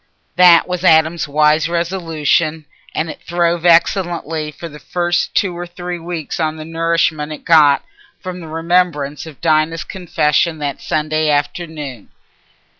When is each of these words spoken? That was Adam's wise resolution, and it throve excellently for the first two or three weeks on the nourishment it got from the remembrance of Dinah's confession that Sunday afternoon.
That 0.35 0.67
was 0.67 0.83
Adam's 0.83 1.27
wise 1.27 1.69
resolution, 1.69 2.65
and 2.95 3.07
it 3.07 3.21
throve 3.21 3.67
excellently 3.67 4.49
for 4.49 4.67
the 4.67 4.79
first 4.79 5.35
two 5.35 5.55
or 5.55 5.67
three 5.67 5.99
weeks 5.99 6.39
on 6.39 6.55
the 6.57 6.65
nourishment 6.65 7.31
it 7.31 7.45
got 7.45 7.83
from 8.19 8.39
the 8.39 8.47
remembrance 8.47 9.27
of 9.27 9.41
Dinah's 9.41 9.83
confession 9.83 10.57
that 10.57 10.81
Sunday 10.81 11.29
afternoon. 11.29 12.09